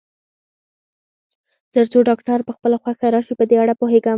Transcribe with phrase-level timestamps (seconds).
[1.73, 4.09] تر څو ډاکټر په خپله خوښه راشي، په دې اړه پوهېږم.